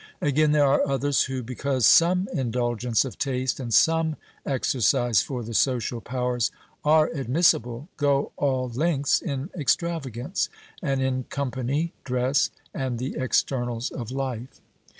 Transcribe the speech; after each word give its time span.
Again, 0.19 0.51
there 0.51 0.65
are 0.65 0.81
others 0.89 1.25
who, 1.25 1.43
because 1.43 1.85
some 1.85 2.27
indulgence 2.33 3.05
of 3.05 3.19
taste 3.19 3.59
and 3.59 3.71
some 3.71 4.15
exercise 4.47 5.21
for 5.21 5.43
the 5.43 5.53
social 5.53 6.01
powers 6.01 6.49
are 6.83 7.09
admissible, 7.09 7.87
go 7.97 8.31
all 8.35 8.67
lengths 8.69 9.21
in 9.21 9.51
extravagance, 9.55 10.49
and 10.81 11.03
in 11.03 11.25
company, 11.25 11.93
dress, 12.03 12.49
and 12.73 12.97
the 12.97 13.13
externals 13.15 13.91
of 13.91 14.09
life. 14.09 14.59